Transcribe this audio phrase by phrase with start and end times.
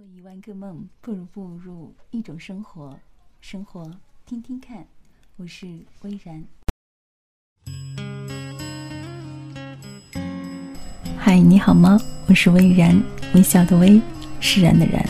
[0.00, 2.98] 做一万个梦，不如步入一种生活。
[3.42, 3.84] 生活，
[4.24, 4.86] 听听看。
[5.36, 5.66] 我是
[6.00, 6.42] 微然。
[11.18, 12.00] 嗨，你好吗？
[12.28, 12.98] 我是微然，
[13.34, 14.00] 微笑的微，
[14.40, 15.04] 释然的然。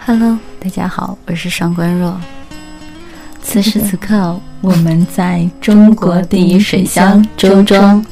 [0.00, 2.18] Hello，大家好，我是上官若。
[3.42, 8.02] 此时此刻，我们在中国第一水乡周庄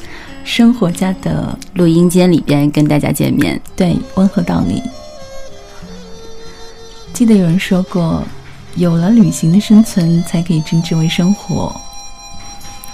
[0.44, 3.58] 生活家的录音间里边跟大家见面。
[3.74, 4.82] 对，温和道理。
[7.16, 8.22] 记得有人说过，
[8.74, 11.74] 有了旅行的生存，才可以称之为生活。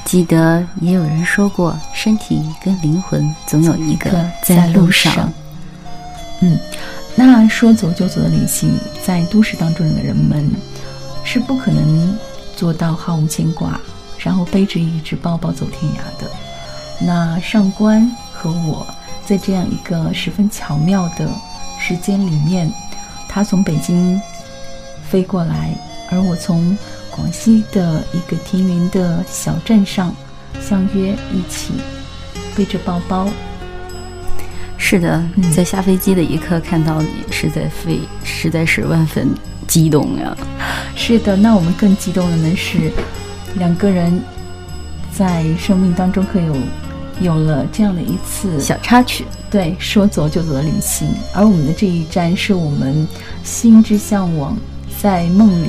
[0.05, 5.29] 记得也有人说过，身体跟灵魂总有一个在路上。
[6.41, 6.57] 嗯，
[7.17, 10.49] 那说走就走的旅行，在都市当中的人们
[11.25, 12.17] 是不可能
[12.55, 13.81] 做到毫无牵挂，
[14.19, 16.31] 然后背着一只包包走天涯的。
[17.01, 18.87] 那上官和我
[19.27, 21.29] 在这样一个十分巧妙的
[21.81, 22.73] 时间里面，
[23.35, 24.21] 他从北京
[25.09, 25.75] 飞过来，
[26.11, 26.77] 而我从
[27.11, 30.15] 广西的一个田园的小镇上
[30.61, 31.73] 相约一起
[32.55, 33.27] 背着包包。
[34.77, 39.29] 是的，嗯在下飞机的一刻看到你，实在非实在是万分
[39.67, 40.37] 激动呀！
[40.95, 42.93] 是的，那我们更激动的呢是，
[43.55, 44.21] 两个人
[45.11, 46.55] 在生命当中可有
[47.23, 53.07] 有了这样的一次小插曲，对说走就走的旅行，而我们的这一站是我们
[53.43, 54.57] 心之向往，
[55.01, 55.69] 在梦里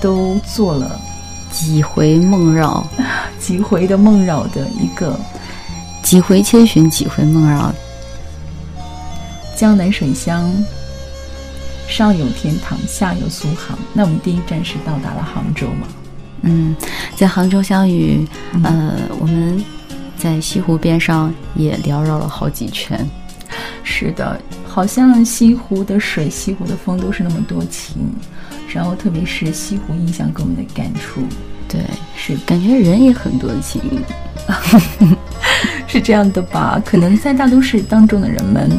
[0.00, 1.00] 都做了
[1.50, 2.86] 几回梦绕，
[3.38, 5.18] 几回的梦绕的一个
[6.02, 7.72] 几回千寻，几回梦绕。
[9.56, 10.52] 江南水乡，
[11.88, 13.76] 上有天堂，下有苏杭。
[13.92, 15.88] 那我们第一站是到达了杭州嘛？
[16.42, 16.76] 嗯，
[17.16, 19.60] 在杭州相遇，嗯呃，我们
[20.18, 22.98] 在西湖边上也缭绕了好几圈。
[23.82, 27.96] 是的，好像西湖的水、西湖的风都是那么多情，
[28.72, 31.22] 然后特别是西湖印象给我们的感触，
[31.66, 31.80] 对，
[32.14, 33.80] 是感觉人也很多情。
[35.86, 36.80] 是这样的吧？
[36.84, 38.70] 可能在大都市当中的人们，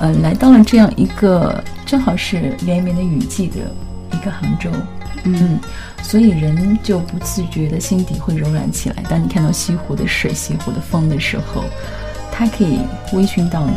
[0.00, 3.56] 呃，来到了这样一个正好是连绵的雨季的
[4.12, 4.70] 一个杭州，
[5.34, 5.60] 嗯，
[6.02, 9.02] 所以人就不自觉的心底会柔软起来。
[9.08, 11.64] 当你看到西湖的水、西湖的风的时候，
[12.32, 12.80] 它可以
[13.12, 13.74] 微醺到你，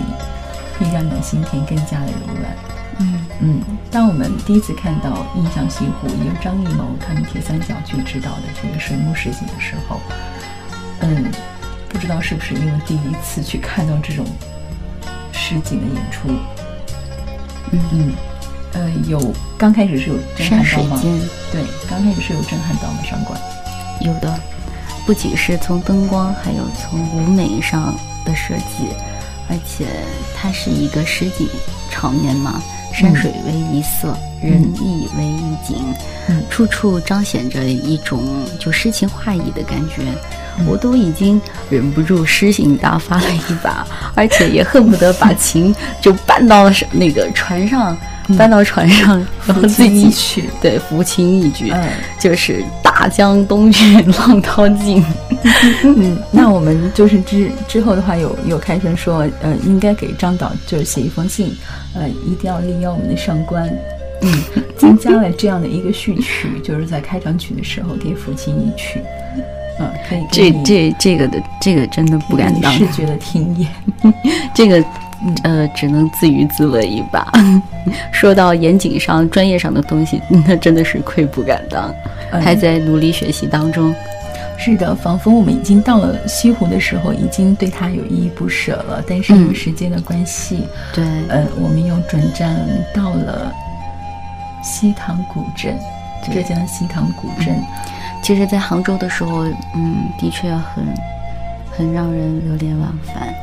[0.78, 2.56] 可以让你的心田更加的柔软。
[3.00, 10.00] 嗯嗯，当我们第一次看到《印象西湖》由张艺谋他们铁三角去指导的这个水幕实景的时候，
[11.00, 11.25] 嗯，
[11.89, 14.23] 不知道是不是因为第一次去看到这种
[15.31, 16.28] 实景的演出，
[17.72, 18.13] 嗯嗯，
[18.73, 21.01] 呃，有刚开始是有震撼到吗？
[21.51, 23.03] 对，刚开始是有震撼到吗？
[23.03, 23.39] 上官？
[23.99, 24.33] 有的，
[25.05, 27.93] 不仅是从灯光，还有从舞美上
[28.25, 28.87] 的设计，
[29.49, 29.87] 而且
[30.35, 31.47] 它是一个实景
[31.89, 32.61] 场面嘛，
[32.93, 35.93] 山水为一色，人意为一景，
[36.29, 38.23] 嗯处处彰显着一种
[38.57, 40.03] 就诗情画意的感觉。
[40.03, 46.11] 嗯我都已经忍不住诗性大发了一把，而且也恨不得把琴就
[46.41, 47.96] 搬到了那个船上，
[48.38, 51.84] 搬到船上，然后自己一曲，对抚琴一句，嗯。
[52.19, 55.03] 就是大江东去浪淘尽。
[55.84, 61.56] 嗯， 那我们就是之之后的话有有开篇说，呃，应该给张导就是写一封信，
[61.94, 63.68] 呃，一定要利用我们的上官，
[64.22, 64.44] 嗯，
[64.78, 69.01] 增加了这样的一个序曲，就是在开场曲的时候给抚琴一曲，
[69.80, 73.68] 嗯，可以这这这个的这个真的不敢当，视觉的听演，
[74.53, 74.84] 这个
[75.43, 77.31] 呃只能自娱自乐一把。
[78.11, 81.93] 说到严谨上、专业上的东西，那真的是愧不敢当，
[82.31, 83.93] 嗯还在努力学习当中。
[84.57, 92.55] 是的，仿佛我们已经到了西湖的时候，已经对它有依依不舍了，但是因为嗯时间的关系，对，呃，我们又转站
[92.93, 93.51] 到了
[94.61, 95.75] 西塘古镇，
[96.31, 97.55] 浙江西塘古镇。
[98.21, 99.45] 其实，在杭州的时候，
[99.75, 100.85] 嗯，的确很
[101.71, 103.33] 很让人流连忘返。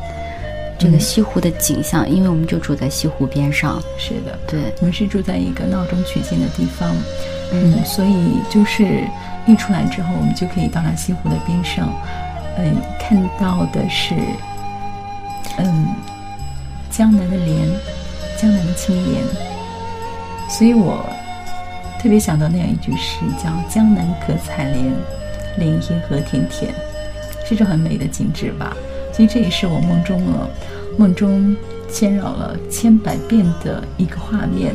[0.79, 1.01] 这个嗯。
[1.01, 6.95] 西湖的景象，因为我们就住在西湖边上，是的，对，我们是住在一个闹中取静的地方，
[7.53, 9.03] 嗯，所以就是
[9.47, 11.93] 一出来之后，我们就可以到达西湖的边上，
[12.57, 14.15] 嗯，看到的是，
[15.57, 15.89] 嗯，
[16.91, 17.69] 江南的莲，
[18.41, 19.23] 江南的青莲，
[20.49, 21.05] 所以我
[22.01, 24.93] 特别想到那样一句诗，叫“江南可采莲，
[25.57, 26.73] 莲叶何田田”，
[27.45, 28.77] 是种很美的景致吧。
[29.19, 30.49] 其实这也是我梦中了，
[30.97, 31.57] 梦中
[31.91, 34.73] 牵绕了千百遍的一个画面。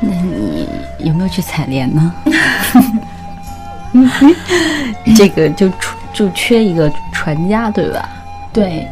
[0.00, 0.68] 那你
[1.00, 2.14] 有没有去采莲呢？
[5.16, 8.08] 这个就出就缺一个传家，对吧？
[8.52, 8.86] 对，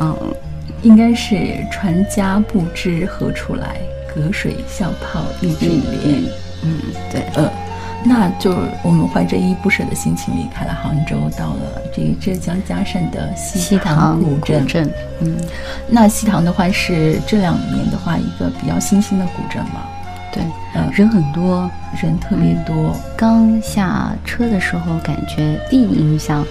[0.00, 0.16] 嗯，
[0.80, 1.36] 应该是
[1.70, 3.76] 传家不知何处来，
[4.14, 6.22] 隔水笑泡一枝莲。
[6.62, 6.80] 嗯，
[7.12, 7.52] 对，呃，
[8.04, 14.66] 那就我们怀着依依不舍的心情离开了杭州，到了这个浙江嘉善的西西塘古镇。
[14.66, 14.90] 镇，
[15.20, 15.36] 嗯，
[15.88, 19.82] 那西塘的话是这两年的话一个比较新兴的古镇嘛，
[20.32, 20.42] 对，
[20.74, 21.70] 嗯人很多。
[22.02, 22.94] 人特别多。
[23.16, 26.44] 刚下车的时候，感觉第一印象，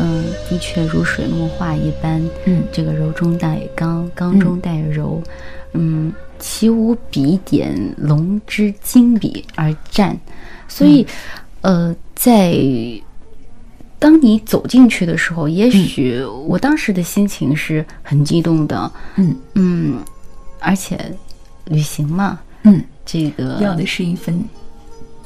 [0.00, 2.20] 嗯，的确如水墨画一般。
[2.46, 5.22] 嗯这个柔中带刚，刚中带柔，
[5.74, 10.18] 嗯，其无笔点龙之精笔而战，
[10.66, 11.06] 所以，
[11.60, 12.56] 嗯呃，在
[13.98, 19.98] 当你走进去的时候，也许我当时的心情是很激动的，嗯嗯，
[20.58, 20.98] 而且
[21.66, 24.42] 旅行嘛，嗯，这个要的是一份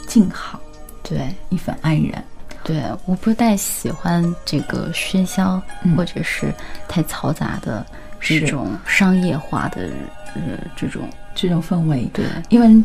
[0.06, 0.60] 静好，
[1.04, 1.32] 对。
[1.50, 2.24] 一份安然。
[2.64, 6.52] 对，我不太喜欢这个喧嚣，嗯或者是
[6.88, 7.86] 太嘈杂的
[8.18, 9.90] 这种商业化的
[10.34, 10.40] 呃
[10.74, 11.02] 这种。
[11.36, 12.84] 这种氛围，对因为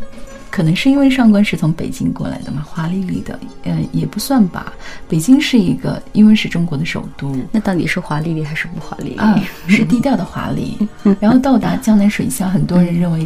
[0.50, 4.72] 可能是因为上官是从北京过来的嘛，华丽丽的，呃，也不算吧。
[5.08, 9.16] 北京是一个，因为是中国的首都，那到底是华丽丽还是不华丽丽？
[9.18, 10.76] 啊，是低调的华丽。
[11.20, 13.24] 然后到达江南水乡，很多人认为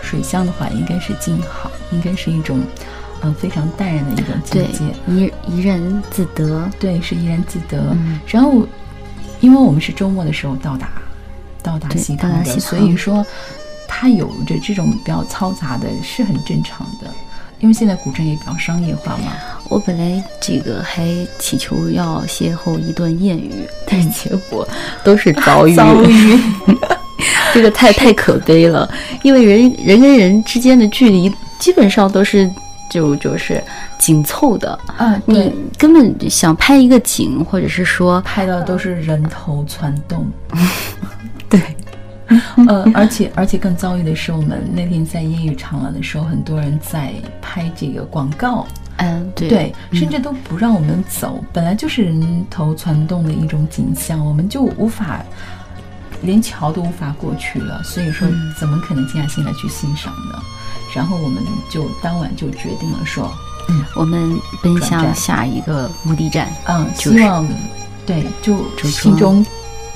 [0.00, 2.58] 水乡的话应该是静好，应该是一种，
[3.22, 6.68] 嗯、非常淡然的一种境对界。，怡怡然自得。
[6.78, 7.78] 对，是怡然自得。
[7.92, 8.66] 嗯然后，
[9.40, 10.88] 因为我们是周末的时候到达，
[11.62, 13.24] 到达西塘的，所以说
[13.86, 17.06] 它有着这种比较嘈杂的，是很正常的。
[17.60, 19.34] 因为现在古镇也比较商业化嘛，
[19.68, 21.06] 我本来这个还
[21.38, 23.52] 祈求要邂逅一段艳遇，
[23.86, 24.68] 但结果
[25.04, 25.76] 都是遭 遇。
[25.76, 26.40] 遭 遇
[27.54, 28.90] 这个太太可悲了，
[29.22, 32.50] 因为人人跟人之间的距离基本上都是
[32.92, 33.62] 就就是
[33.98, 40.26] 紧凑的，啊，你，根本想拍一个景，或者是说，拍到的都是人头攒动。
[41.48, 41.58] 对，
[42.68, 48.66] 呃，而且而且更遭遇的是，我们那天在烟雨长廊的时候，很多人在拍这个广告，
[48.98, 51.42] 嗯，对对，甚至都不让我们走。
[51.50, 55.24] 本来就是人头攒动的一种景象，我们就无法
[56.22, 57.82] 连桥都无法过去了。
[57.82, 58.26] 所以说，
[58.58, 60.42] 怎么可能静下心来去欣赏呢？
[60.94, 63.32] 然后我们就当晚就决定了说，
[63.68, 67.46] 嗯我们奔向下一个目的站，嗯，就是希望
[68.04, 69.44] 对，就心中。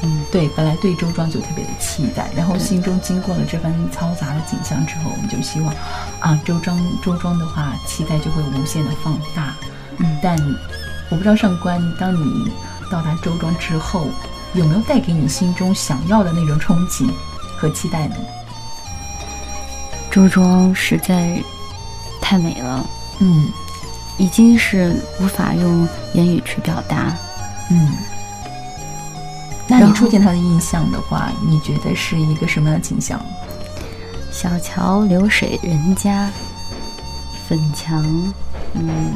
[0.03, 5.75] 嗯，对，本来对周庄就特别的期待，然后心中经过了这番嘈杂的景象之后，我们就希望，
[6.21, 9.55] 啊，周庄周庄的话，期待就会无限的放大。
[9.97, 10.37] 嗯但
[11.09, 12.51] 我不知道上官，当你
[12.91, 14.07] 到达周庄之后，
[14.55, 17.11] 有没有带给你心中想要的那种憧憬
[17.57, 18.17] 和期待呢？
[20.11, 21.39] 周庄实在
[22.21, 22.85] 太美了，
[23.21, 23.49] 嗯
[24.17, 27.15] 已经是无法用言语去表达。
[27.71, 27.93] 嗯。
[29.69, 33.21] 那你初见他的印象的话，你觉得是一个什么样的景象？
[34.31, 36.31] 小桥流水人家，
[37.49, 38.05] 粉墙，
[38.75, 39.15] 嗯，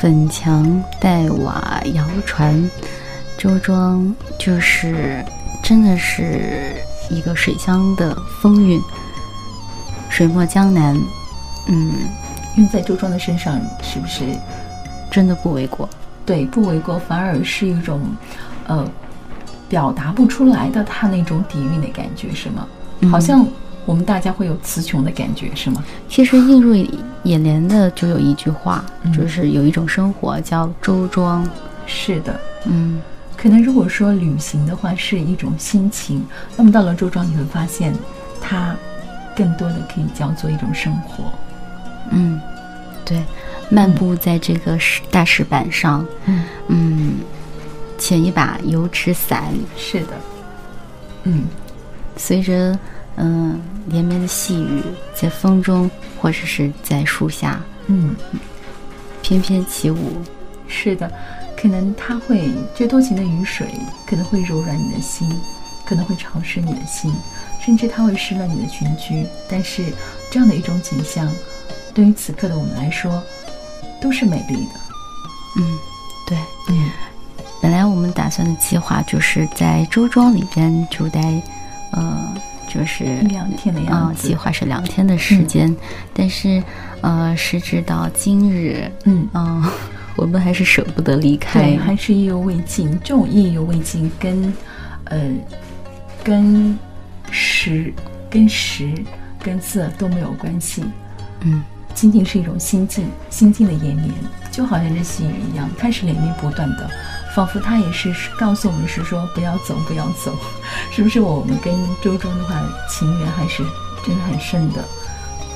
[0.00, 2.70] 粉墙黛瓦谣传，
[3.42, 5.24] 周庄就是
[5.64, 6.76] 真的是
[7.10, 8.80] 一个水乡的风韵，
[10.08, 10.96] 水墨江南，
[11.66, 11.92] 嗯，
[12.54, 14.22] 用在周庄的身上，是不是
[15.10, 15.88] 真的不为过。
[16.24, 18.00] 对，不为过，反而是一种，
[18.68, 18.88] 呃，
[19.68, 22.64] 表达不出来的他那种底蕴的感觉，是吗？
[23.00, 23.44] 嗯好像
[23.84, 25.82] 我们大家会有词穷的感觉，是吗？
[26.08, 26.76] 其实映入
[27.24, 31.44] 眼帘的就有一句话，嗯就是有一种生活叫周庄，
[31.86, 33.02] 是的，嗯。
[33.42, 36.24] 可能如果说旅行的话是一种心情，
[36.56, 37.92] 那么到了周庄，你会发现，
[38.40, 38.72] 它
[39.34, 41.24] 更多的可以叫做一种生活。
[42.10, 42.40] 嗯，
[43.04, 43.20] 对，
[43.68, 47.14] 漫步在这个石大石板上，嗯，嗯，
[47.98, 50.12] 牵一把油纸伞，是的，
[51.24, 51.42] 嗯，
[52.16, 52.78] 随着
[53.16, 54.84] 嗯、连绵的细雨，
[55.16, 58.14] 在风中或者是在树下嗯，
[59.20, 60.22] 翩翩起舞。
[60.72, 61.12] 是的，
[61.54, 63.68] 可能它会这多情的雨水
[64.06, 65.28] 可能会柔软你的心，
[65.84, 67.12] 可能会潮湿你的心，
[67.60, 69.24] 甚至它会湿了你的裙裾。
[69.48, 69.84] 但是
[70.30, 71.30] 这样的一种景象，
[71.92, 73.22] 对于此刻的我们来说，
[74.00, 74.80] 都是美丽的。
[75.58, 75.78] 嗯，
[76.26, 76.38] 对，
[76.70, 76.90] 嗯
[77.60, 81.20] 本来我们打算的计划就是在周庄里边住待，
[81.92, 82.34] 呃，
[82.68, 84.26] 就是一两天的啊、样子。
[84.26, 85.72] 计划是两天的时间，
[86.12, 86.60] 但是
[87.02, 89.62] 呃，时至到今日，嗯，嗯、
[90.16, 91.76] 我们还是舍不得离开对，。
[91.76, 92.90] 还是意犹未尽。
[93.02, 94.52] 这种意犹未尽跟，
[95.04, 95.30] 呃，
[96.22, 96.78] 跟
[97.30, 97.92] 时、
[98.30, 98.92] 跟时、
[99.42, 100.84] 跟色都没有关系，
[101.40, 101.62] 嗯，
[101.94, 104.10] 仅仅是一种心境，心境的延绵，
[104.50, 106.90] 就好像这细雨一样，它是连绵不断的，
[107.34, 110.36] 仿佛它也是告诉我们是说不要走，不要走，
[110.92, 111.20] 是不是？
[111.20, 113.64] 我们跟周庄的话情缘还是
[114.06, 114.84] 真的很深的。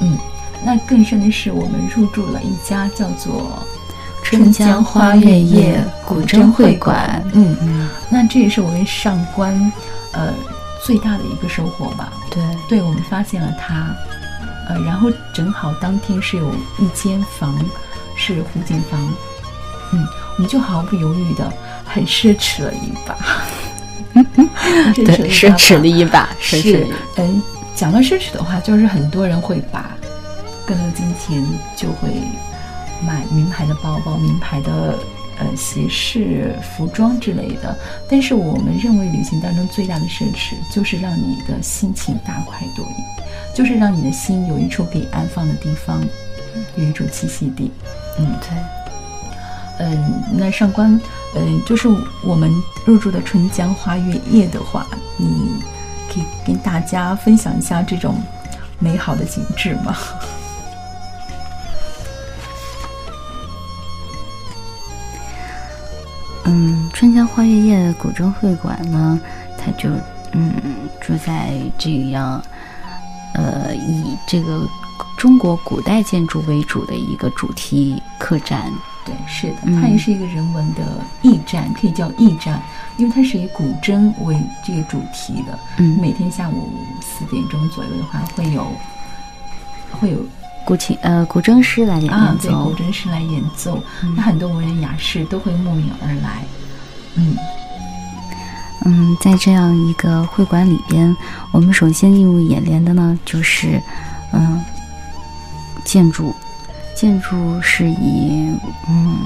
[0.00, 0.16] 嗯，
[0.64, 3.62] 那更深的是，我们入住了一家叫做
[4.26, 7.22] 春江花月夜古筝会馆。
[7.32, 9.54] 嗯嗯，那这也是我们上官
[10.10, 10.34] 呃
[10.84, 12.12] 最大的一个收获吧。
[12.28, 13.94] 对，对我们发现了它，
[14.68, 17.56] 呃，然后正好当天是有一间房
[18.16, 19.00] 是湖景房，
[19.92, 20.04] 嗯，
[20.36, 21.52] 我们就毫不犹豫的
[21.84, 23.16] 很奢侈了一把。
[24.92, 27.40] 对，奢侈了一把，是嗯，
[27.76, 29.88] 讲到奢侈的话，就是很多人会把
[30.66, 31.40] 更多金钱
[31.76, 32.10] 就会
[33.04, 34.98] 买名牌的包包、名牌的
[35.38, 37.76] 呃鞋饰、服装之类的。
[38.08, 46.02] 但是我们认为，旅行当中最大的奢侈就是让你的心情大快朵颐，就是让你的心有一处可以安放的地方，
[46.76, 47.70] 有一处栖息地。
[48.18, 48.48] 嗯，对。
[49.78, 50.98] 嗯，那上官，
[51.34, 51.86] 嗯，就是
[52.24, 52.50] 我们
[52.86, 54.86] 入住的春江花月夜的话，
[55.18, 55.26] 你
[56.10, 58.14] 可以跟大家分享一下这种
[58.78, 59.94] 美好的景致吗？
[66.98, 69.20] 春江花月夜古筝会馆呢，
[69.58, 69.90] 它就
[70.32, 70.50] 嗯
[70.98, 72.42] 住在这样，
[73.34, 74.66] 呃，以这个
[75.18, 78.72] 中国古代建筑为主的一个主题客栈。
[79.04, 82.62] 对，是的，它也是一个人文的驿站，可以叫驿站，
[82.96, 84.34] 因为它是以古筝为
[84.64, 85.58] 这个主题的。
[85.76, 86.72] 嗯，每天下午
[87.02, 88.72] 四点钟左右的话，会有
[89.90, 90.24] 会有
[90.64, 93.82] 古琴呃古筝师来演奏，对，古筝师来演奏，
[94.16, 96.42] 那很多文人雅士都会慕名而来。
[97.16, 97.36] 嗯。
[98.84, 101.16] 嗯，在这样一个会馆里边，
[101.50, 103.82] 我们首先映入眼帘的呢，就是
[104.32, 104.62] 嗯
[105.84, 106.32] 建筑。
[106.94, 108.50] 建筑是以
[108.88, 109.18] 嗯，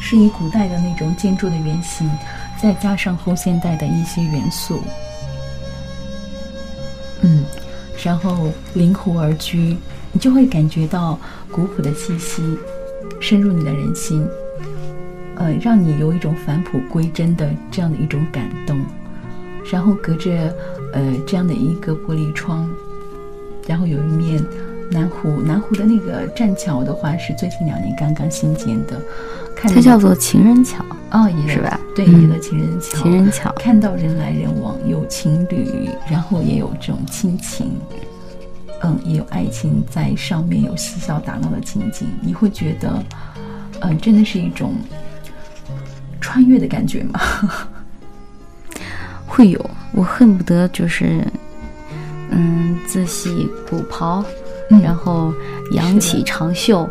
[0.00, 2.08] 是以古代的那种建筑的原型，
[2.56, 4.80] 再加上后现代的一些元素，
[7.20, 7.44] 嗯，
[8.02, 9.76] 然后临湖而居，
[10.12, 11.18] 你就会感觉到
[11.50, 12.42] 古朴的气息
[13.20, 14.26] 深入你的人心，
[15.36, 18.78] 呃，让你有一种返璞归真的这样的一种感动。
[19.70, 20.54] 然后隔着
[20.92, 22.68] 呃这样的一个玻璃窗，
[23.66, 24.42] 然后有一面。
[24.88, 29.02] 南湖，南湖的那个栈桥的话，是最近两年刚刚新建的，
[29.56, 31.80] 它叫做情人桥哦，也是吧？
[31.92, 33.02] 对，一个情人桥。
[33.02, 37.72] 情人桥，看到人来人往，有情侣，然后也有这种亲情，
[38.84, 43.02] 嗯，也有爱情在上面有嬉笑打闹的情景，你会觉得，
[43.80, 44.72] 嗯，真的是一种
[46.26, 47.20] 穿越的感觉吗？
[49.24, 51.24] 会有，我恨不得就是，
[52.30, 54.24] 嗯，自系古袍。
[54.82, 55.32] 然后
[55.70, 56.90] 扬起长袖，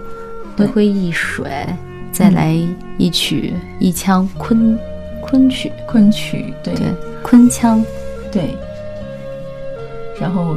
[0.56, 1.68] 挥挥一水，
[2.10, 2.58] 再来
[2.98, 4.80] 一曲一腔昆
[5.22, 6.74] 昆曲，昆曲对
[7.22, 7.84] 昆腔，
[8.32, 8.56] 对。
[10.18, 10.56] 然后，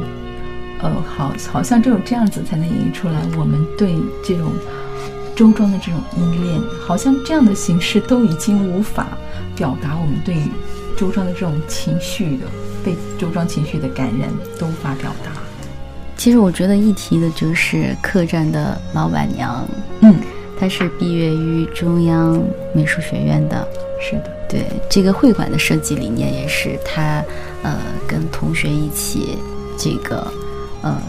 [0.81, 3.93] 呃，好，好像只有这样子才能演绎出来我们对
[4.23, 4.53] 这种
[5.39, 6.59] 周庄的这种依恋。
[6.85, 9.07] 好像这样的形式都已经无法
[9.55, 10.35] 表达我们对
[10.97, 12.45] 周庄的这种情绪的
[12.83, 14.29] 被周庄情绪的感染，
[14.59, 15.31] 都无法表达。
[16.17, 19.65] 其实我觉得一提的就是客栈的老板娘，
[20.01, 20.13] 嗯，
[20.59, 22.37] 她是毕业于中央
[22.73, 23.65] 美术学院的，
[24.01, 27.23] 是的，对这个会馆的设计理念也是她，
[27.63, 29.37] 呃，跟同学一起
[29.77, 30.27] 这个，
[30.81, 31.01] 呃，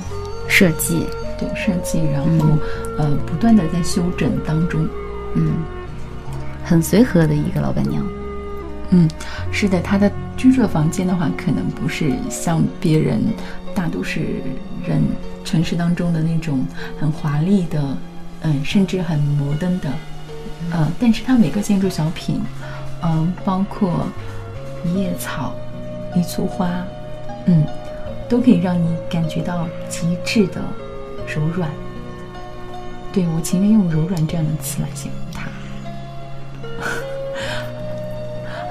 [0.47, 1.05] 设计，
[1.41, 2.47] 对设计，然后
[2.99, 4.87] 呃，不断的在修整当中，
[5.35, 5.55] 嗯，
[6.63, 8.07] 很随和的一个老板娘，
[8.91, 9.09] 嗯，
[9.51, 13.21] 是的，她的居住的房间的话，可能不是像别人。
[13.73, 14.21] 大都市
[14.85, 15.01] 人
[15.45, 16.67] 城市当中的那种
[17.01, 17.81] 很华丽的，
[18.43, 19.89] 嗯，甚至很摩登的，
[20.73, 22.41] 呃，但是它每个建筑小品，
[23.03, 24.09] 嗯，包括
[24.85, 25.55] 一叶草、
[26.17, 26.69] 一簇花，
[27.47, 27.65] 嗯，
[28.29, 30.61] 都可以让你感觉到极致的
[31.35, 31.71] 柔软。
[33.13, 35.49] 对我情愿用柔软这样的词来形容它。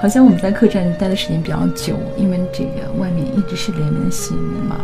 [0.00, 4.76] 好像我们在客栈待的时间比较久，因为这个外面一直是连绵细雨嘛。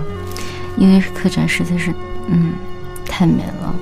[0.76, 1.90] 因为客栈实在是，
[2.28, 2.52] 嗯，
[3.06, 3.74] 太美了，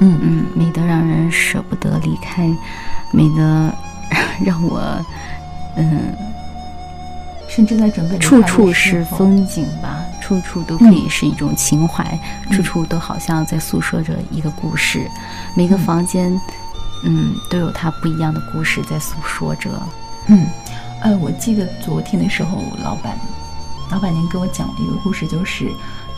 [0.00, 2.50] 嗯嗯，美得让人舍不得离开，
[3.12, 3.72] 美得
[4.44, 4.80] 让我，
[5.76, 6.12] 嗯，
[7.46, 10.02] 甚至在准备处处是风景吧，
[10.40, 12.18] 处处都可以是一种情怀，
[12.50, 15.06] 处处都好像在诉说着一个故事，
[15.54, 16.32] 每个房间，
[17.04, 19.70] 嗯，都有它不一样的故事在诉说着，
[20.28, 20.46] 嗯。
[21.02, 23.18] 呃，我记得昨天的时候，老板，
[23.90, 25.68] 老板娘给我讲了一个故事，就是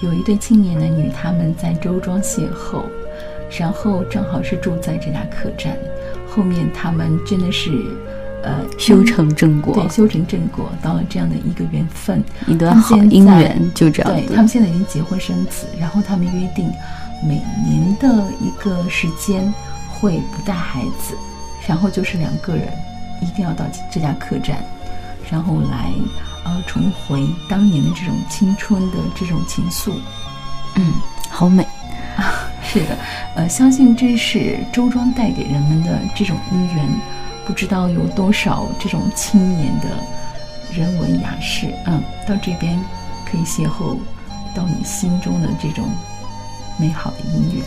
[0.02, 2.82] 有一对青年男女，他们在周庄邂逅，
[3.58, 5.74] 然后正好是住在这家客栈，
[6.28, 7.70] 后面他们真的是，
[8.44, 14.12] 呃修成正果，对，修成正果，到了这样的一个缘分，一段好姻缘就这样。
[14.12, 16.70] 对他们现在已经结婚生子，然后他们约定
[17.22, 19.52] 每年的一个时间
[19.88, 21.16] 会不带孩子，
[21.66, 22.68] 然后就是两个人
[23.22, 24.58] 一定要到这家客栈，
[25.30, 25.90] 然后来
[26.44, 29.92] 呃重回当年的这种青春的这种情愫。
[30.76, 30.92] 嗯，
[31.30, 31.62] 好美
[32.16, 32.50] 啊！
[32.62, 32.98] 是的，
[33.36, 36.88] 呃，相信这是周庄带给人们的这种姻缘。
[37.46, 39.88] 不知道有多少这种青年的
[40.72, 42.78] 人文雅士，嗯，到这边
[43.24, 43.96] 可以邂逅
[44.54, 45.88] 到你心中的这种
[46.78, 47.64] 美好的姻缘。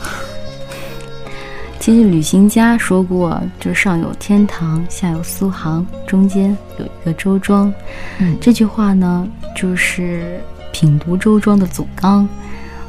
[1.80, 7.72] 其实旅行家说过，就上有天堂，下有苏杭，中间有一个周庄。
[8.18, 9.26] 嗯，这句话呢，
[9.56, 10.40] 就是
[10.72, 12.28] 品读周庄的总纲。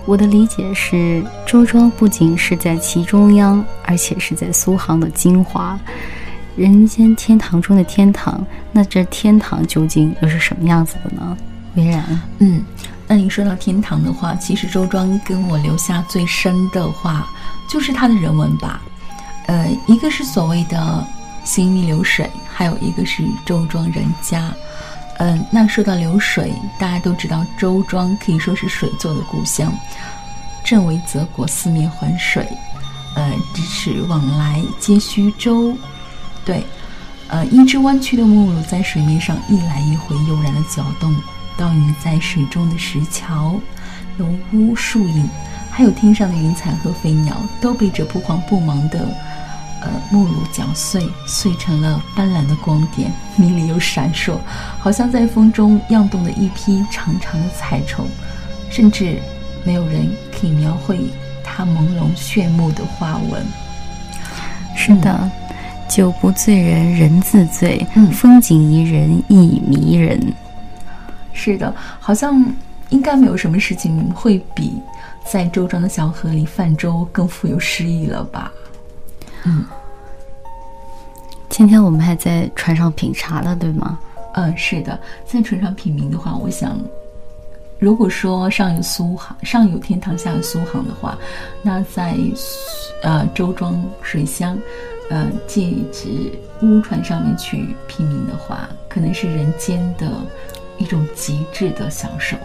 [0.10, 5.80] 我的理解是，周庄不仅是在其中央，而且是在苏杭的精华，
[6.56, 8.44] 人间天堂中的天堂。
[8.72, 11.38] 那这天堂究竟又是什么样子的呢？
[11.76, 12.04] 微然，
[12.40, 12.66] 嗯，
[13.08, 17.30] 那您说到天堂的话，其实周庄跟我留下最深的话，
[17.70, 18.82] 就是它的人文吧。
[19.46, 21.06] 呃，一个是所谓的
[21.44, 24.52] 行云流水，还有一个是周庄人家。
[25.20, 29.72] 嗯，那说到流水，大家都知道周庄可以说是水做的故乡。
[30.64, 32.48] 镇为泽国，四面环水，
[33.16, 35.76] 呃，咫尺往来皆须舟。
[36.46, 36.64] 对，
[37.28, 41.14] 呃，一只弯曲的木橹在水面上一来一回悠然的搅动，
[41.58, 43.60] 倒映在水中的石桥、
[44.18, 45.28] 楼屋、树影，
[45.70, 49.14] 还有天上的云彩和飞鸟，都被这不慌不忙的。
[49.82, 54.38] 呃，木炉搅碎，碎成了斑斓的光点，迷离又闪烁，
[54.78, 58.06] 好像在风中漾动的一批长长的彩绸，
[58.70, 59.20] 甚至
[59.64, 61.00] 没有人可以描绘
[61.44, 63.42] 它朦胧炫目的花纹。
[64.76, 65.32] 是的，
[65.88, 70.34] 酒不醉人人自醉，嗯，风景宜人亦迷人。
[71.32, 72.46] 是的，好像
[72.90, 74.78] 应该没有什么事情会比
[75.26, 78.52] 在周庄的小河里泛舟更富有诗意了吧。
[79.46, 79.64] 嗯，
[81.48, 83.98] 今天我们还在船上品茶了，对吗？
[84.34, 86.78] 嗯，是的，在船上品茗的话，我想，
[87.80, 91.18] 如果说上有苏杭，上有天堂，下有苏杭的话，
[91.62, 92.16] 那在
[93.02, 94.58] 呃周庄水乡，
[95.10, 100.08] 呃借一只乌船上面去品茗的话，可能是人间的
[100.78, 102.38] 一种极致的享受。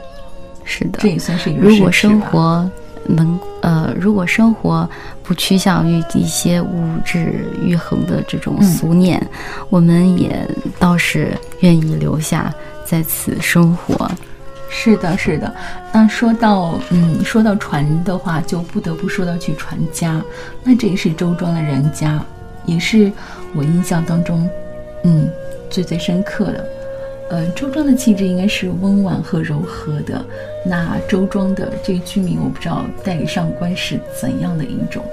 [0.64, 2.70] 是的，这也算是一个如果生活。
[3.06, 4.88] 能呃，如果生活
[5.22, 9.24] 不趋向于一些物质欲衡的这种俗念，
[9.68, 12.52] 我们也倒是愿意留下
[12.84, 14.10] 在此生活。
[14.70, 15.54] 是的，是的。
[15.92, 20.20] 那说到嗯，说到船的话，就不得不说到去船家。
[20.64, 22.20] 那这也是周庄的人家，
[22.64, 23.12] 也是
[23.54, 24.48] 我印象当中
[25.04, 25.28] 嗯
[25.70, 26.66] 最最深刻的。
[27.30, 30.24] 呃，周庄的气质应该是温婉和柔和的。
[30.64, 35.04] 那周庄的这个居民，我不知道代理上官是怎样的一种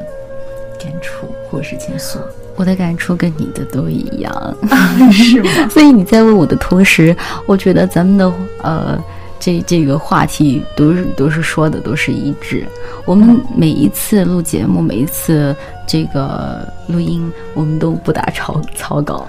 [0.80, 2.18] 感触或是情愫。
[2.56, 4.58] 我的感触跟你的都一样，
[5.12, 5.50] 是吗？
[5.72, 9.04] 所以你在问我的同时，我觉得咱们的呃。
[9.42, 12.66] 这这个话题都是都是说的都是一致。
[13.06, 15.54] 我们每一次录节目，每一次
[15.88, 19.28] 这个录音，我们都不打草 草稿，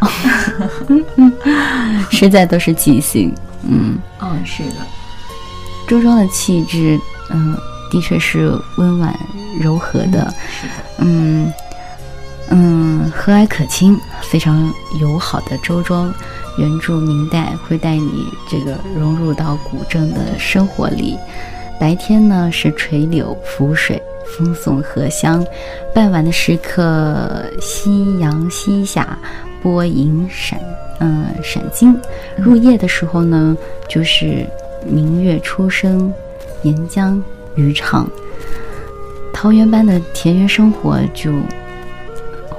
[2.12, 3.34] 实在都是即兴。
[3.66, 4.76] 嗯，嗯，是的。
[5.88, 7.56] 周庄的气质，嗯，
[7.90, 9.18] 的确是温婉
[9.60, 10.32] 柔和的。
[10.50, 10.84] 是的。
[10.98, 11.50] 嗯
[12.50, 16.12] 嗯，和蔼可亲，非常友好的周庄。
[16.58, 21.18] 原著明代会带你这个融入到古镇的生活里。
[21.80, 25.42] 白天呢是垂柳浮水，风送荷香；
[25.94, 29.18] 傍晚的时刻，夕阳西下，
[29.62, 30.60] 波影闪，
[31.00, 31.98] 嗯，闪金。
[32.36, 33.56] 入夜的时候呢，
[33.88, 34.46] 就是
[34.86, 36.12] 明月初升，
[36.62, 37.20] 沿江
[37.56, 38.08] 渔唱，
[39.32, 41.32] 桃源般的田园生活就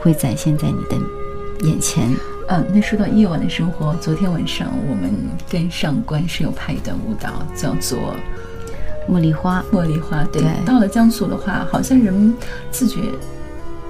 [0.03, 0.97] 会展现在你的
[1.61, 2.13] 眼前。
[2.49, 5.09] 嗯，那说到夜晚的生活，昨天晚上我们
[5.49, 8.13] 跟上官是有拍一段舞蹈，叫做
[9.11, 9.63] 《茉莉花》。
[9.75, 10.43] 茉莉花，对。
[10.65, 12.35] 到了江苏的话，好像人
[12.69, 12.99] 自觉、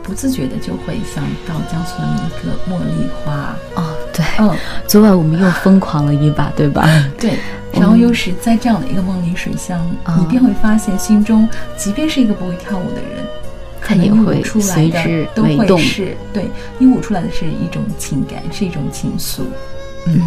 [0.04, 3.56] 不自觉的就会想到江苏的一个茉莉花。
[3.74, 4.24] 哦，对。
[4.38, 4.56] 嗯，
[4.88, 6.88] 昨晚我们又疯狂了一把，对吧？
[7.20, 7.40] 对。
[7.74, 9.84] 然后又是在这样的一个梦里水乡，
[10.20, 13.26] 你便会发现，心中即便是一个不会跳舞的人。
[13.86, 19.42] 它也会随之会动，是对，你舞出来的是一种情感，是一种情愫。
[20.06, 20.20] 嗯，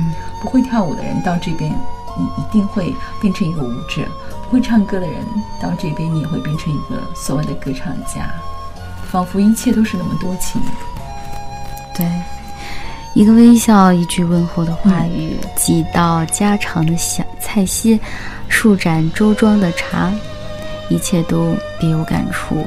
[0.42, 1.70] 不会跳舞的人到这边，
[2.16, 4.04] 你一定会变成一个舞者；
[4.44, 5.16] 不会唱歌的人
[5.60, 8.30] 到这边，你也会变成一个所谓的歌唱家。
[9.10, 10.60] 仿佛一切都是那么多情。
[11.94, 12.06] 对，
[13.14, 18.00] 一个微笑，一句问候的话语，几道家常的小菜系，
[18.48, 20.12] 数盏周庄的茶，
[20.88, 22.66] 一切都别有感触。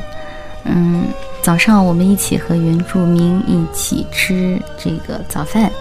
[0.66, 1.08] 嗯，
[1.42, 5.72] 早上我们一起和原住民一起吃这个早饭，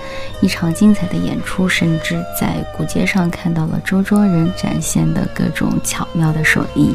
[0.41, 6.95] 一场精彩的演出，甚至在古街上看到了周庄人展现的各种巧妙的手艺。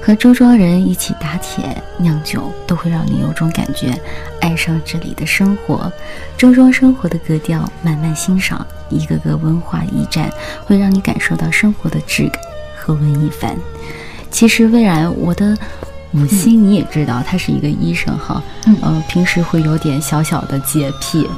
[0.00, 3.98] 和周庄人一起打铁酿酒，都会让你有种感觉，
[4.38, 5.90] 爱上这里的生活。
[6.36, 10.30] 周庄生活的格调，慢慢欣赏一个个文化驿站，
[10.66, 12.38] 会让你感受到生活的质感
[12.76, 13.56] 和文艺范。
[14.30, 15.56] 其实魏然，我的
[16.16, 21.28] 母亲你也知道，她是一个医生哈，嗯，平时会有点小小的洁癖，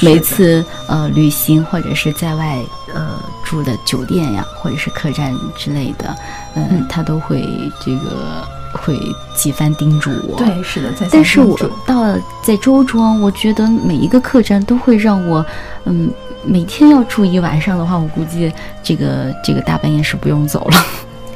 [0.00, 2.56] 每次呃旅行或者是在外
[2.94, 6.16] 呃住的酒店呀，或者是客栈之类的。
[6.54, 7.44] 嗯，他都会
[7.84, 9.00] 这个会
[9.34, 10.36] 几番叮嘱我。
[10.38, 15.44] 对，是的，在但是我到了在周庄，我觉得每一个客栈都会让我，
[15.86, 16.08] 嗯，
[16.44, 20.84] 每天要住一晚上的话，我估计这个这个大半夜是不用走了。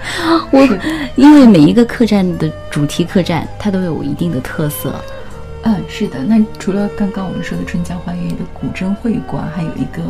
[0.50, 0.60] 我
[1.16, 4.94] 因为每一个客栈的主题客栈，它都有一定的特色。
[5.62, 6.22] 嗯，是的。
[6.22, 10.02] 那除了刚刚我们说的春江花月的古筝会馆，还有一个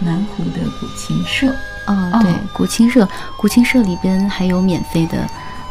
[0.00, 1.52] 南湖的古琴社。
[1.84, 5.18] 啊，对，古琴社，古琴社里边还有免费的，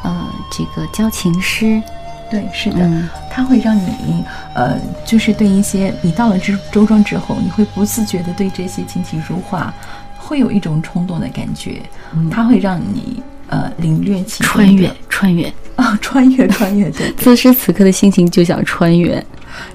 [0.04, 1.82] 呃，这个教琴师，
[2.30, 2.90] 对，是的，
[3.30, 4.22] 它会让你，
[4.54, 9.74] 呃，就是对一些你到了周周庄之后，你会不自觉的对这些琴棋书画，
[10.18, 11.82] 会有一种冲动的感觉，
[12.30, 15.54] 它会让你，呃，领略其穿越，穿越。
[15.76, 19.24] 啊，穿越， 穿越，对，此时此刻的心情就想穿越，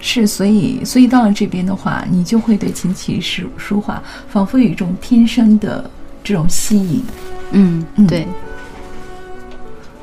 [0.00, 5.88] 是，所以，所以到了这边的话，你就会对琴棋书书画，仿佛有一种天生的。
[6.28, 7.04] 这种吸引，
[7.52, 8.26] 嗯，对，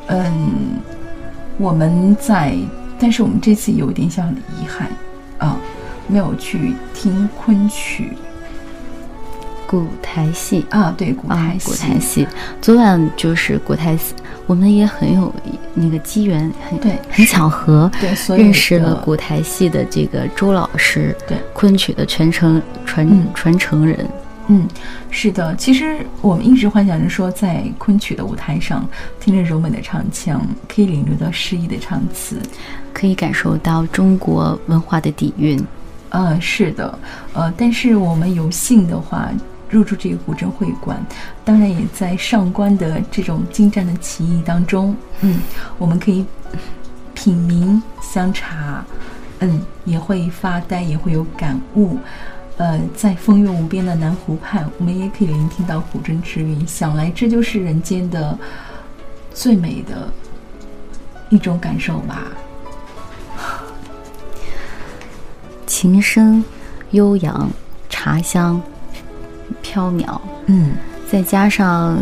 [0.07, 0.79] 嗯，
[1.57, 2.55] 我们在，
[2.97, 4.89] 但是我们这次有点小小的遗憾
[5.37, 5.57] 啊，
[6.07, 8.13] 没有去听昆曲、
[9.73, 12.27] 古台戏啊，对，古台戏，古台戏。
[12.61, 14.13] 昨晚就是古台戏，
[14.45, 15.33] 我们也很有
[15.73, 24.07] 那个机缘，很对，很巧合， 对，认识了古台戏的这个周老师，对，昆曲的传承传传承人。
[24.45, 24.67] 嗯，
[25.09, 28.87] 是的，其实我们一直幻想着说，在昆曲的舞台上，
[29.19, 32.37] 听着柔美的唱腔，可以领略到诗意的唱词，
[32.93, 35.59] 可以感受到中国文化的底蕴。
[36.09, 36.99] 呃，是的，
[37.33, 39.31] 呃，但是我们有幸的话，
[39.73, 41.03] 入住这个古筝会馆，
[41.43, 45.41] 当然也在上官的这种精湛的棋艺当中，嗯，
[45.79, 46.23] 我们可以
[47.15, 48.85] 品茗香茶，
[49.39, 51.97] 嗯，也会发呆，也会有感悟。
[52.57, 56.67] 呃，在风月无边的南湖畔，我们也可以聆听到古筝之韵。
[56.67, 58.37] 想来，这就是人间的
[59.33, 60.13] 最美的
[61.29, 62.27] 一种感受吧。
[65.65, 66.43] 琴声
[66.91, 67.49] 悠扬，
[67.89, 68.61] 茶香
[69.61, 70.71] 飘渺，嗯，
[71.09, 71.97] 再加上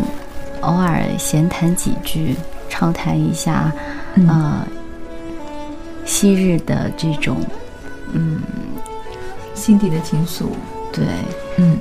[0.60, 2.34] 偶尔闲谈几句，
[2.68, 3.72] 畅谈一下，
[4.28, 4.66] 呃，
[6.04, 7.36] 昔日的这种，
[8.12, 8.40] 嗯。
[9.54, 10.46] 心底的情愫，
[10.92, 11.04] 对，
[11.58, 11.78] 嗯，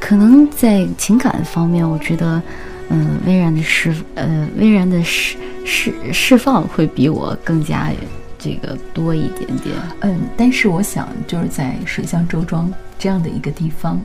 [0.00, 2.42] 可能在情感方面，我觉得，
[2.88, 7.92] 嗯，微然的释，呃，微然的释释释放会比我更加
[8.38, 9.76] 这个多一点点。
[10.00, 14.00] 嗯，但是我想，就是在水乡周庄这样的一个地方，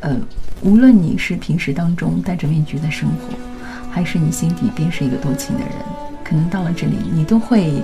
[0.00, 0.16] 呃，
[0.62, 3.36] 无论你是平时当中戴着面具的生活，
[3.90, 5.72] 还是你心底便是一个多情的人，
[6.24, 7.82] 可能到了这里，你都会，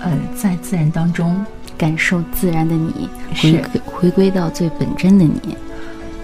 [0.00, 1.44] 呃，在自然当中。
[1.78, 5.56] 感受自然的你，回回归到最本真的你。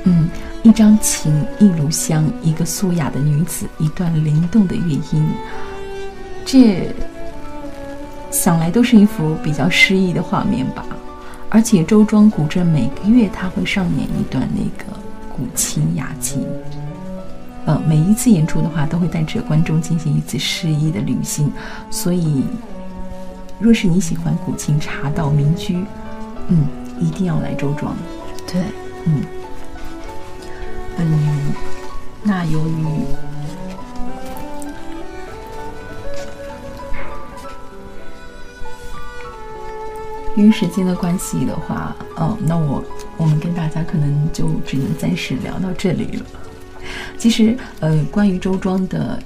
[0.04, 0.28] 嗯，
[0.62, 5.28] 一张琴，一炉香，一个素雅的女子，一段灵动的乐音，
[6.44, 6.94] 这
[8.30, 10.86] 想来都是一幅比较诗意的画面吧。
[11.48, 14.84] 而且周庄古镇每个月它会上演一段那个
[15.38, 16.44] 古琴雅集，
[17.64, 21.50] 呃，每一次演出的话都会带着观众进行一次诗意的旅行，
[21.90, 22.42] 所以。
[23.60, 25.84] 若是你喜欢古琴茶道民居，
[26.46, 26.64] 嗯，
[27.00, 27.92] 一定要来周庄。
[28.46, 28.62] 对，
[29.04, 29.24] 嗯，
[30.96, 31.52] 嗯，
[32.22, 32.86] 那由于
[40.38, 42.82] 因为时间的关系的话，嗯，那我
[43.16, 46.24] 我们跟大家可能就只能暂时聊到这里了。
[47.18, 49.20] 其实，呃，关于周庄的。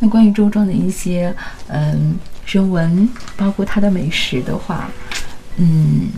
[0.00, 1.32] 那关于周庄的一些
[1.68, 4.90] 嗯人文，包括它的美食的话，
[5.58, 6.08] 嗯，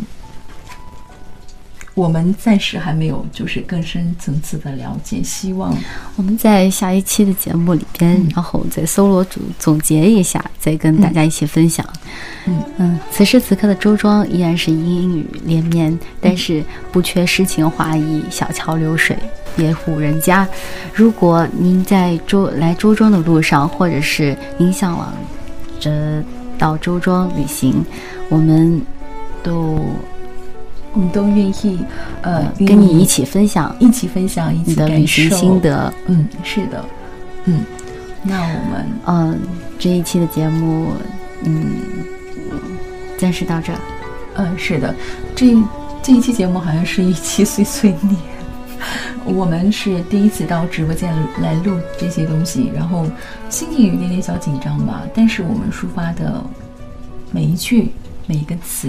[2.00, 5.76] 我们暂时还没有就是更深层次的了解，希望
[6.16, 11.86] 我们在下一期的节目里边，然后再搜罗总总结一下，再跟大家一起分享。
[12.46, 19.14] 嗯嗯，此时此刻的周庄依然是阴雨连绵，但是不缺诗情画意，小桥流水，
[19.54, 20.48] 别户人家。
[20.94, 25.12] 如果您在周来周庄的路上，或者是您向往
[25.78, 26.24] 着
[26.58, 27.84] 到周庄旅行，
[28.30, 28.80] 我们
[29.42, 29.84] 都
[30.92, 31.80] 我们都愿意
[32.22, 35.92] 呃跟你一起分享一起分享一起你的旅行心得。
[36.06, 36.84] 嗯，是的，
[37.44, 37.60] 嗯，
[38.22, 39.38] 那我们嗯，
[39.78, 40.92] 这一期的节目，
[41.44, 41.66] 嗯，
[43.18, 43.72] 暂时到这。
[44.34, 44.94] 嗯，是的，
[45.34, 45.56] 这
[46.02, 48.16] 这一期节目好像是一期碎碎念。
[49.26, 53.04] 我们是第一次到直播间来录这些东西，然后
[53.50, 55.02] 心情有一点点小紧张吧。
[55.14, 56.42] 但是我们抒发的
[57.30, 57.92] 每一句、
[58.26, 58.88] 每一个词，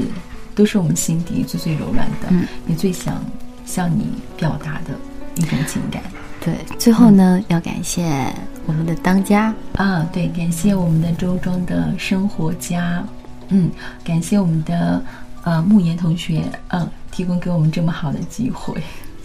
[0.55, 2.47] 都是我们心底最最柔软的，嗯。
[2.67, 3.23] 也最想
[3.65, 4.97] 向你表达的
[5.35, 6.01] 一种情感。
[6.39, 8.25] 对，最后呢，要感谢
[8.65, 13.03] 我们的当家，啊，对，感谢我们的周庄的生活家，
[13.49, 13.69] 嗯，
[14.03, 15.03] 感谢我们的
[15.43, 18.73] 呃慕言同学，嗯，提供给我们这么好的机会，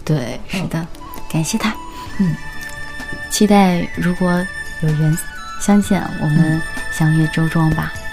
[0.04, 0.86] 对，是的，
[1.30, 1.74] 感谢他。
[2.18, 2.34] 嗯，
[3.30, 4.46] 期待如果
[4.82, 5.18] 有缘
[5.58, 6.60] 相见，我们
[6.92, 7.92] 相约周庄吧。
[7.94, 8.05] 嗯，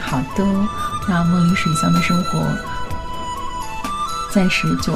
[0.00, 0.44] 好的，
[1.08, 2.46] 那梦里水乡的生活
[4.32, 4.92] 暂时就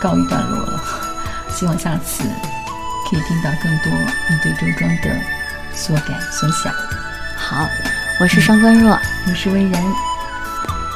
[0.00, 0.80] 告一段落了，
[1.50, 2.24] 希望下次
[3.08, 3.92] 可以听到更多
[4.30, 5.10] 你对周庄的
[5.74, 6.72] 所感所想。
[7.36, 7.68] 好，
[8.20, 8.98] 我是上官若，
[9.28, 9.82] 我是微然，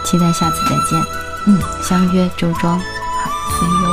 [0.05, 1.01] 期待下次再见，
[1.47, 2.79] 嗯，相约周庄。
[2.79, 2.85] 好
[3.59, 3.90] ，see you。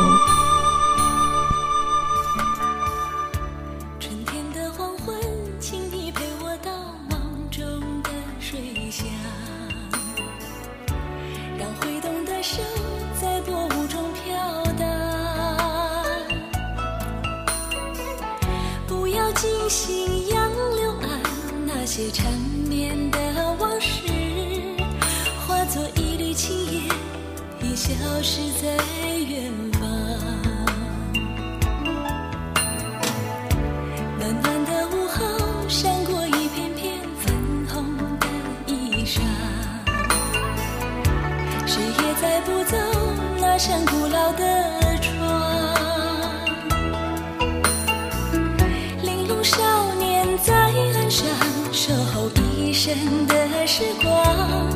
[53.77, 54.67] 时光，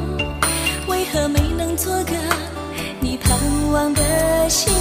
[0.86, 2.14] 为何没能做个
[3.00, 3.36] 你盼
[3.72, 4.72] 望的新